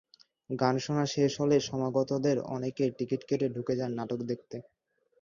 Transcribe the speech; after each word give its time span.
গান 0.49 0.75
শোনা 0.79 1.05
শেষ 1.13 1.31
হলে 1.41 1.57
সমাগতদের 1.67 2.37
অনেকেই 2.55 2.91
টিকিট 2.97 3.21
কেটে 3.29 3.47
ঢুকে 3.55 3.73
যান 3.79 3.91
নাটক 3.99 4.19
দেখতে। 4.31 4.57